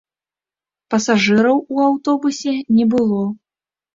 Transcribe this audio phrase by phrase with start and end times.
[0.93, 3.21] Пасажыраў у аўтобусе не было.